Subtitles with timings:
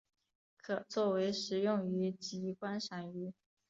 [0.57, 3.35] 可做为食用鱼及观赏鱼。